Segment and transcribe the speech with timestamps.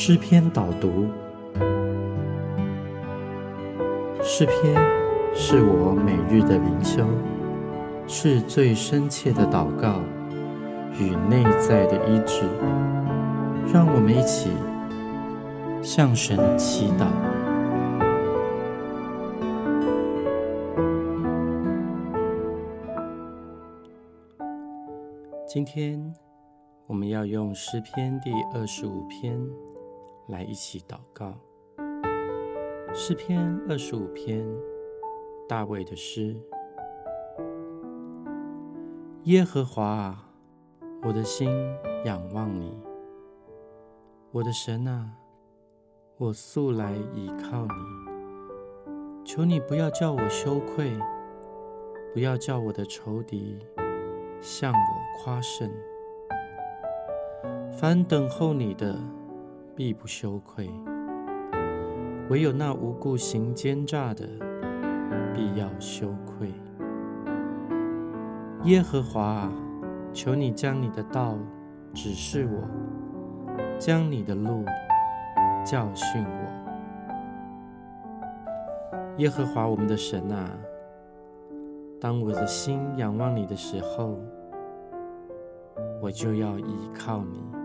[0.00, 1.08] 诗篇导读。
[4.22, 4.72] 诗篇
[5.34, 7.04] 是我每日的灵修，
[8.06, 10.00] 是最深切的祷告
[11.00, 12.44] 与内在的医治。
[13.72, 14.50] 让我们一起
[15.82, 17.08] 向神祈祷。
[25.48, 26.14] 今天
[26.86, 29.36] 我们要用诗篇第二十五篇
[30.28, 31.34] 来一起祷告。
[32.94, 34.46] 诗篇二十五篇，
[35.48, 36.36] 大卫的诗。
[39.24, 40.30] 耶和华啊，
[41.02, 41.50] 我的心
[42.04, 42.74] 仰望你，
[44.32, 45.10] 我的神啊，
[46.16, 47.72] 我素来倚靠你。
[49.24, 50.98] 求你不要叫我羞愧，
[52.14, 53.58] 不要叫我的仇敌
[54.40, 55.70] 向我夸胜。
[57.70, 58.98] 凡等候你的，
[59.78, 60.68] 必不羞愧。
[62.30, 64.26] 唯有那无故行奸诈的，
[65.32, 66.52] 必要羞愧。
[68.64, 69.52] 耶和华啊，
[70.12, 71.38] 求你将你的道
[71.94, 72.58] 指示我，
[73.78, 74.64] 将你的路
[75.64, 76.48] 教训我。
[79.18, 80.50] 耶和华我们的神啊，
[82.00, 84.18] 当我的心仰望你的时候，
[86.02, 87.57] 我就要依靠你。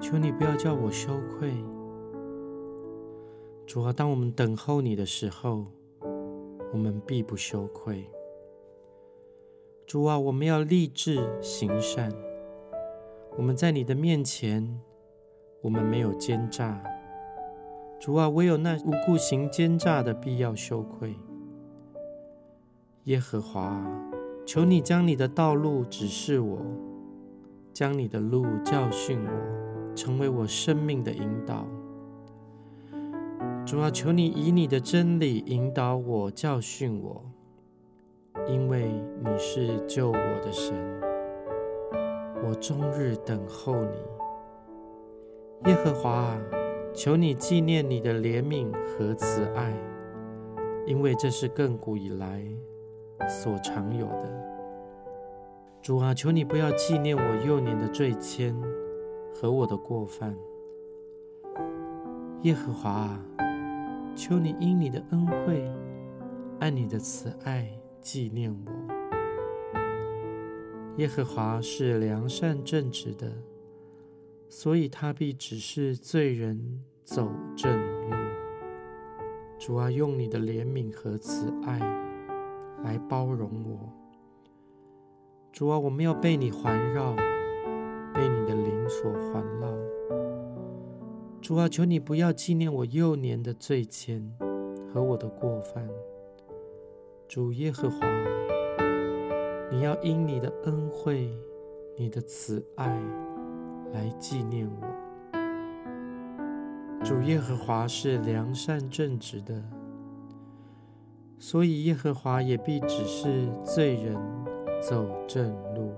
[0.00, 1.52] 求你不要叫我羞愧。
[3.66, 5.66] 主啊，当我们等候你的时候，
[6.72, 8.08] 我们必不羞愧。
[9.86, 12.12] 主啊，我们要立志行善。
[13.36, 14.80] 我们在你的面前，
[15.60, 16.82] 我们没有奸诈。
[18.00, 21.14] 主啊，唯有那无故行奸诈的，必要羞愧。
[23.04, 23.84] 耶和华，
[24.46, 26.58] 求你将你的道路指示我，
[27.72, 29.30] 将你的路教训我，
[29.98, 31.66] 成为我生命的引导。
[33.66, 37.20] 主啊，求你以你的真理引导我、教训我，
[38.46, 38.92] 因为
[39.24, 40.72] 你是救我的神。
[42.46, 43.96] 我终日等候你，
[45.68, 46.40] 耶和华啊，
[46.94, 49.74] 求你纪念你的怜悯和慈爱，
[50.86, 52.40] 因为这是亘古以来
[53.28, 54.30] 所常有的。
[55.82, 58.54] 主啊，求你不要纪念我幼年的罪愆
[59.40, 60.36] 和我的过犯，
[62.42, 63.24] 耶和华啊。
[64.16, 65.64] 求你因你的恩惠，
[66.58, 68.72] 按你的慈爱纪念我。
[70.96, 73.32] 耶和华是良善正直的，
[74.48, 77.72] 所以他必指示罪人走正
[78.10, 78.16] 路。
[79.56, 81.78] 主啊，用你的怜悯和慈爱
[82.82, 83.88] 来包容我。
[85.52, 87.14] 主啊，我们要被你环绕，
[91.48, 94.22] 主啊，求你不要纪念我幼年的罪愆
[94.92, 95.88] 和我的过犯。
[97.26, 98.06] 主耶和华，
[99.70, 101.34] 你要因你的恩惠、
[101.96, 102.94] 你的慈爱
[103.94, 104.86] 来纪念我。
[107.02, 109.64] 主耶和华是良善正直的，
[111.38, 114.14] 所以耶和华也必指示罪人
[114.86, 115.94] 走正路。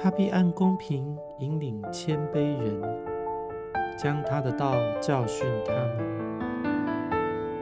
[0.00, 2.80] 他必按公平引领谦卑人，
[3.98, 5.98] 将他的道教训他们。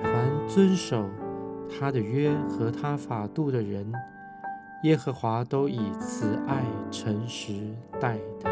[0.02, 1.06] 凡遵守
[1.66, 3.91] 他的约和他法度的人，
[4.82, 7.54] 耶和华都以慈爱诚实
[7.98, 8.50] 待他。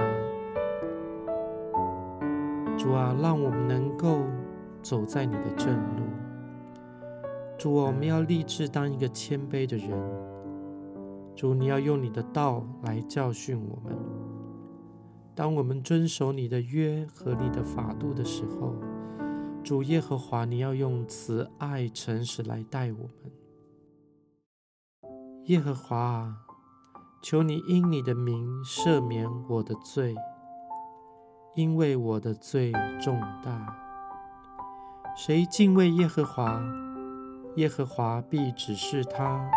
[2.79, 4.23] 主啊，让我们能够
[4.83, 6.05] 走在你的正路。
[7.59, 10.24] 主啊，我们要立志当一个谦卑的人。
[11.35, 13.99] 主，你要用你的道来教训我们。
[15.35, 18.75] 当我们遵守你的约和你的法度的时候，
[19.65, 23.33] 主耶和华，你要用慈爱、诚实来待我们。
[25.47, 26.37] 耶和华，
[27.21, 30.15] 求你因你的名赦免我的罪，
[31.57, 32.73] 因为我的罪
[33.03, 33.77] 重大。
[35.17, 36.63] 谁敬畏耶和华，
[37.57, 39.51] 耶和华必指示他。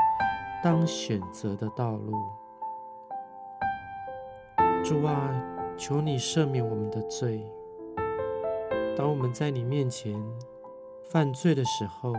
[0.63, 2.13] 当选择的道路，
[4.83, 5.31] 主啊，
[5.77, 7.45] 求你赦免我们的罪。
[8.95, 10.19] 当我们在你面前
[11.11, 12.11] 犯罪的时候，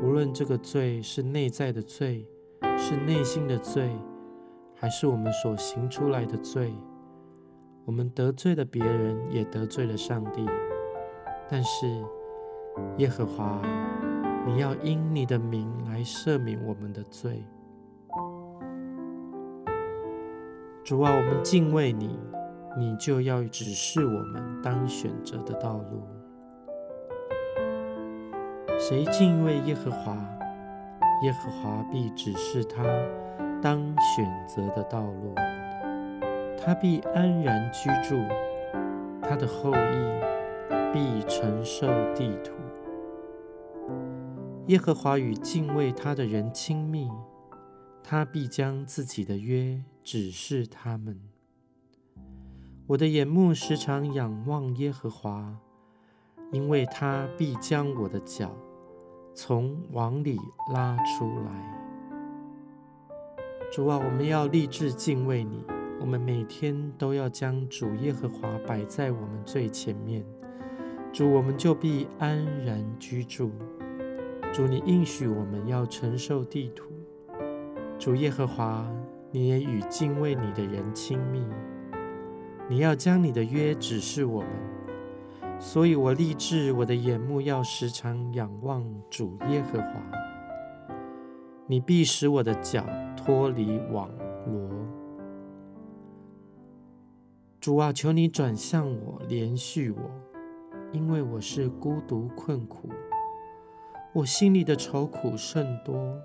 [0.00, 2.26] 不论这个罪是内在的罪，
[2.76, 3.96] 是内心的罪，
[4.74, 6.74] 还是我们所行出来的罪，
[7.84, 10.44] 我们得罪了别人，也得罪了上帝。
[11.48, 11.86] 但是
[12.98, 13.62] 耶和华，
[14.44, 17.44] 你要因你的名来赦免我们的罪。
[20.82, 22.18] 主啊，我们敬畏你，
[22.76, 26.02] 你就要指示我们当选择的道路。
[28.78, 30.16] 谁敬畏耶和华，
[31.22, 32.82] 耶和华必指示他
[33.62, 35.34] 当选择的道路。
[36.58, 38.16] 他必安然居住，
[39.22, 42.52] 他的后裔必承受地土。
[44.66, 47.08] 耶和华与敬畏他的人亲密，
[48.02, 49.78] 他必将自己的约
[50.12, 51.20] 指示他们。
[52.88, 55.56] 我的眼目时常仰望耶和华，
[56.50, 58.52] 因为他必将我的脚
[59.32, 60.36] 从网里
[60.74, 62.10] 拉出来。
[63.70, 65.64] 主啊，我们要立志敬畏你，
[66.00, 70.26] 我们每天都要将主耶和华摆在我们最前面。
[71.12, 73.52] 主，我们就必安然居住。
[74.52, 76.90] 主，你应许我们要承受地土。
[77.96, 78.92] 主耶和华，
[79.30, 81.44] 你也与敬畏你的人亲密。
[82.68, 84.50] 你要将你的约指示我们，
[85.58, 90.02] 所以我立志，我的眼目要时常仰望主耶和华。
[91.66, 92.84] 你必使我的脚
[93.16, 94.10] 脱离网
[94.46, 94.70] 罗。
[97.60, 100.10] 主啊，求你转向我，连续我，
[100.92, 102.88] 因为我是孤独困苦，
[104.12, 106.18] 我心里的愁苦甚多。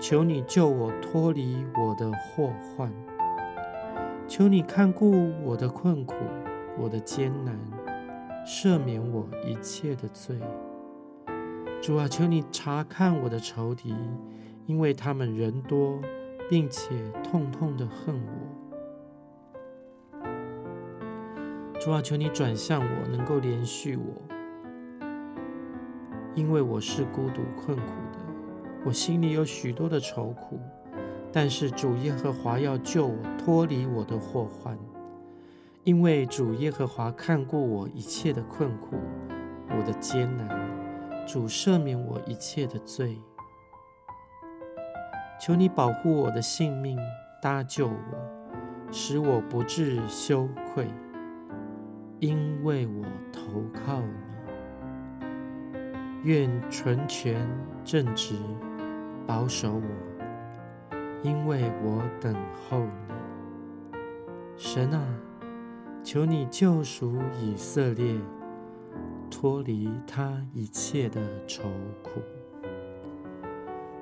[0.00, 2.92] 求你救我脱离我的祸患。
[4.26, 6.14] 求你看顾我的困苦，
[6.78, 7.58] 我的艰难，
[8.46, 10.38] 赦免我一切的罪。
[11.80, 13.94] 主啊，求你查看我的仇敌，
[14.66, 16.00] 因为他们人多，
[16.48, 18.32] 并且痛痛的恨我。
[21.78, 24.04] 主啊，求你转向我，能够连续我，
[26.34, 27.92] 因为我是孤独困苦，
[28.84, 30.60] 我心里有许多的愁苦。
[31.32, 34.78] 但是主耶和华要救我脱离我的祸患，
[35.82, 38.94] 因为主耶和华看过我一切的困苦，
[39.70, 40.48] 我的艰难，
[41.26, 43.20] 主赦免我一切的罪。
[45.40, 46.96] 求你保护我的性命，
[47.42, 50.86] 搭救我，使我不致羞愧，
[52.20, 54.06] 因为我投靠你。
[56.22, 57.44] 愿纯全
[57.84, 58.36] 正直
[59.26, 59.82] 保守我。
[61.22, 62.34] 因为我等
[62.68, 63.96] 候你，
[64.56, 65.02] 神啊，
[66.02, 68.14] 求你救赎以色列，
[69.30, 71.62] 脱离他一切的愁
[72.02, 72.20] 苦。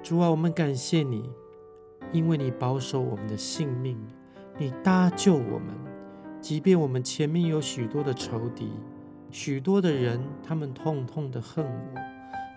[0.03, 1.31] 主啊，我们感谢你，
[2.11, 3.97] 因为你保守我们的性命，
[4.59, 5.69] 你搭救我们，
[6.41, 8.73] 即便我们前面有许多的仇敌，
[9.31, 12.01] 许多的人，他们痛痛的恨我，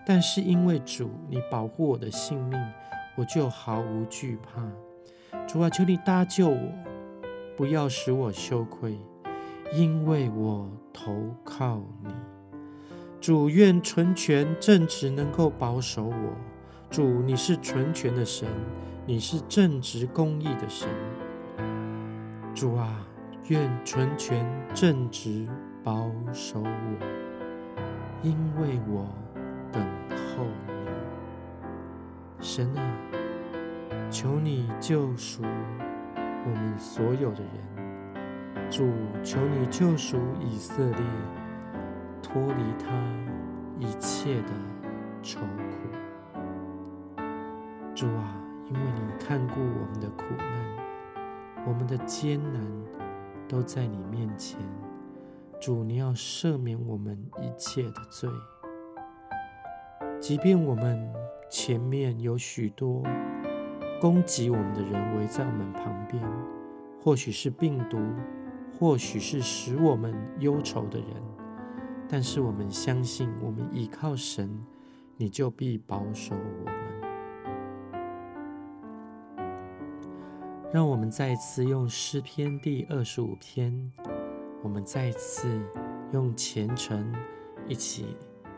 [0.06, 2.58] 但是因为主，你保护我的性命。
[3.18, 4.60] 我就毫无惧怕，
[5.46, 6.72] 主啊，求你搭救我，
[7.56, 9.00] 不要使我羞愧，
[9.72, 12.10] 因为我投靠你。
[13.18, 16.36] 主愿纯全正直能够保守我。
[16.90, 18.46] 主，你是纯全的神，
[19.06, 20.86] 你是正直公义的神。
[22.54, 23.08] 主啊，
[23.48, 25.48] 愿纯全正直
[25.82, 27.06] 保守我，
[28.22, 29.08] 因为我
[29.76, 30.72] 等候你。
[32.40, 32.82] 神啊。
[34.08, 38.88] 求你救赎我们所有的人，主，
[39.22, 41.00] 求你救赎以色列，
[42.22, 42.86] 脱离他
[43.78, 44.52] 一切的
[45.22, 47.22] 愁苦。
[47.94, 50.46] 主啊，因为你看顾我们的苦难，
[51.66, 52.62] 我们的艰难
[53.46, 54.58] 都在你面前。
[55.60, 58.30] 主，你要赦免我们一切的罪，
[60.20, 61.12] 即便我们
[61.50, 63.02] 前面有许多。
[63.98, 66.22] 攻击我们的人围在我们旁边，
[67.02, 67.98] 或许是病毒，
[68.78, 71.08] 或许是使我们忧愁的人，
[72.06, 74.62] 但是我们相信，我们依靠神，
[75.16, 76.74] 你就必保守我们。
[80.70, 83.90] 让我们再次用诗篇第二十五篇，
[84.62, 85.58] 我们再次
[86.12, 87.10] 用虔诚，
[87.66, 88.14] 一起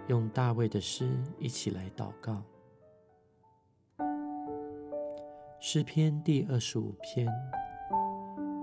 [0.09, 1.07] 用大卫的诗
[1.39, 2.43] 一起来祷告。
[5.61, 7.29] 诗篇第二十五篇：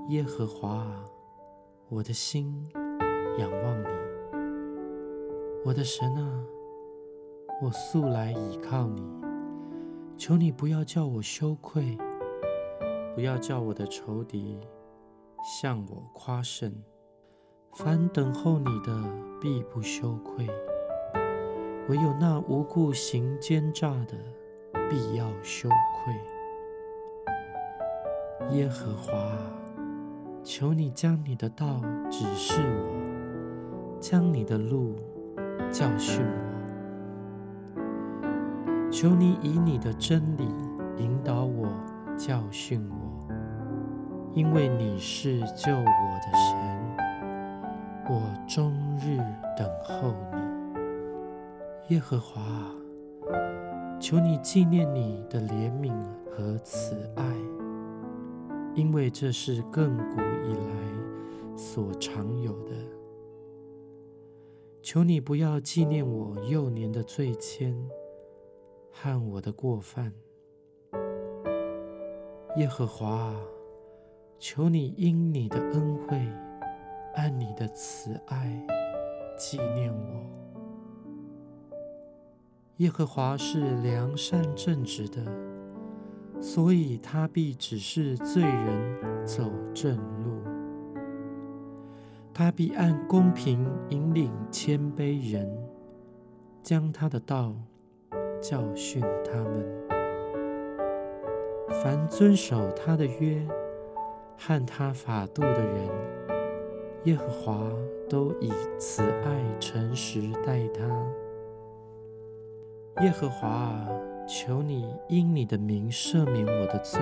[0.10, 1.06] 耶和华啊，
[1.88, 2.68] 我的心
[3.38, 3.88] 仰望你；
[5.64, 6.44] 我的神啊，
[7.62, 9.04] 我素来倚靠你。
[10.18, 11.96] 求你不要叫我羞愧，
[13.14, 14.60] 不要叫我的仇敌
[15.44, 16.74] 向我夸胜。
[17.74, 19.00] 凡等候你的，
[19.40, 20.48] 必不羞愧；
[21.88, 24.18] 唯有那无故行奸诈的，
[24.90, 26.16] 必要羞愧。
[28.58, 29.14] 耶和华，
[30.44, 34.96] 求你将你的道指示我，将你的路
[35.72, 36.32] 教训我。
[38.90, 40.48] 求你以你的真理
[40.98, 41.68] 引导我，
[42.18, 43.28] 教训我，
[44.34, 46.56] 因为你是救我的神，
[48.10, 49.18] 我终日
[49.56, 50.40] 等候你，
[51.90, 52.42] 耶和华。
[54.00, 55.94] 求你纪念你的怜悯
[56.30, 57.24] 和慈爱，
[58.76, 62.74] 因为这是亘古以来所常有的。
[64.82, 67.74] 求你不要纪念我幼年的罪愆
[68.92, 70.14] 和我的过犯，
[72.58, 73.34] 耶和华，
[74.38, 76.20] 求你因你的恩惠，
[77.16, 78.66] 按你的慈爱
[79.38, 80.45] 纪念我。
[82.78, 85.22] 耶和华是良善正直的，
[86.42, 90.44] 所以他必指示罪人走正路。
[92.34, 95.50] 他必按公平引领谦卑人，
[96.62, 97.56] 将他的道
[98.42, 99.66] 教训他们。
[101.82, 103.42] 凡遵守他的约
[104.38, 105.90] 和他法度的人，
[107.06, 107.72] 耶和华
[108.10, 110.84] 都以慈爱诚实待他。
[113.02, 113.86] 耶和华，
[114.26, 117.02] 求你因你的名赦免我的罪，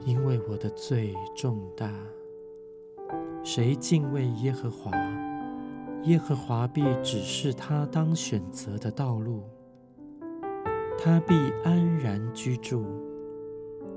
[0.00, 1.92] 因为我的罪重大。
[3.44, 4.90] 谁敬畏耶和华，
[6.04, 9.42] 耶和华必指示他当选择的道路，
[10.98, 12.82] 他必安然居住，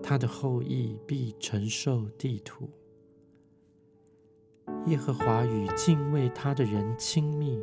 [0.04, 2.70] 他的后裔必承受地土。
[4.88, 7.58] 耶和华与敬畏他的人亲密，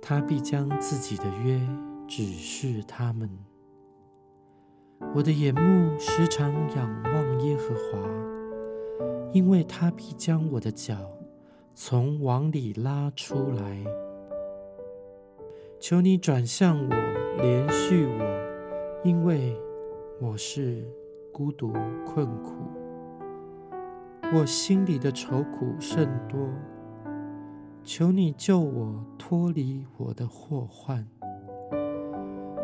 [0.00, 1.60] 他必将自己的约。
[2.08, 3.28] 指示他们，
[5.14, 8.00] 我的眼目时常仰望耶和华，
[9.34, 10.96] 因为他必将我的脚
[11.74, 13.84] 从网里拉出来。
[15.78, 16.88] 求你转向我，
[17.42, 19.54] 连续我，因为
[20.18, 20.82] 我是
[21.30, 21.74] 孤独
[22.06, 22.54] 困苦，
[24.34, 26.48] 我心里的愁苦甚多。
[27.84, 31.06] 求你救我脱离我的祸患。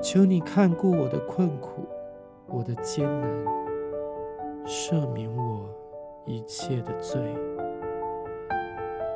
[0.05, 1.89] 求你看顾我的困苦，
[2.47, 3.31] 我的艰难，
[4.67, 5.67] 赦免我
[6.27, 7.19] 一切的罪。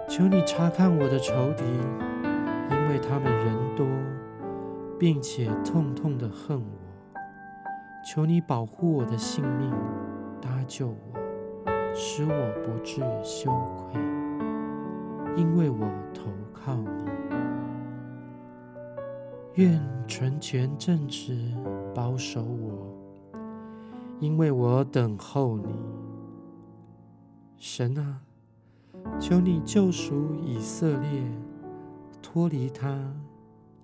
[0.09, 1.62] 求你查看我的仇敌，
[2.71, 3.87] 因为他们人多，
[4.99, 7.21] 并且痛痛的恨我。
[8.02, 9.71] 求你保护我的性命，
[10.40, 11.21] 搭救我，
[11.95, 14.00] 使我不至羞愧，
[15.37, 17.17] 因为我投靠你。
[19.59, 21.53] 愿纯全正直
[21.93, 22.97] 保守我，
[24.21, 25.75] 因为我等候你。
[27.57, 28.21] 神啊，
[29.19, 31.29] 求你救赎以色列，
[32.23, 33.12] 脱离他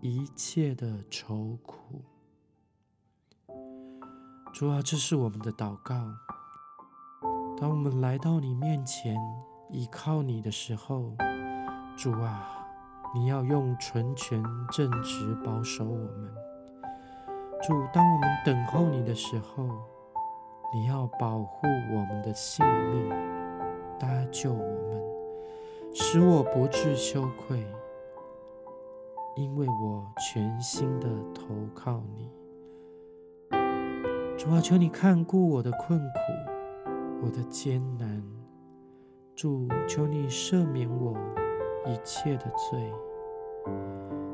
[0.00, 2.02] 一切的愁苦。
[4.52, 5.96] 主啊，这是我们的祷告。
[7.58, 9.16] 当我们来到你面前
[9.72, 11.16] 依靠你的时候，
[11.96, 12.60] 主啊。
[13.14, 14.42] 你要用纯全
[14.72, 16.34] 正直保守我们，
[17.62, 17.72] 主。
[17.92, 19.68] 当我们等候你的时候，
[20.74, 23.08] 你要保护我们的性命，
[24.00, 25.00] 搭救我们，
[25.94, 27.64] 使我不致羞愧，
[29.36, 32.28] 因为我全心的投靠你。
[34.36, 38.24] 主啊，求你看顾我的困苦，我的艰难。
[39.36, 41.16] 主，求你赦免我。
[41.86, 42.90] 一切的罪，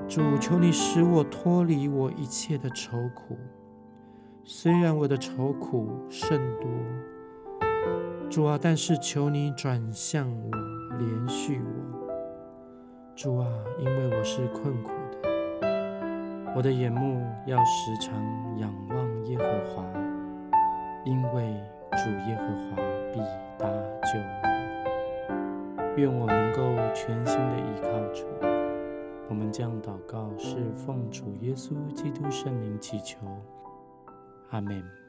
[0.09, 3.39] 主求你使我脱离我一切的愁苦。
[4.43, 6.69] 虽然我的愁苦甚多，
[8.29, 10.51] 主啊，但是求你转向我，
[10.99, 12.11] 连续我。
[13.15, 13.47] 主啊，
[13.79, 14.91] 因为我是困苦
[15.23, 18.15] 的，我的眼目要时常
[18.59, 19.85] 仰望耶和华，
[21.05, 21.55] 因为
[21.93, 22.77] 主耶和华
[23.13, 23.21] 必
[23.59, 23.69] 搭
[24.03, 24.51] 救我。
[25.97, 26.61] 愿我能够
[26.95, 28.50] 全心的依靠主。
[29.31, 33.17] 我们将祷告是奉主耶稣基督圣名祈求，
[34.51, 35.00] 阿门。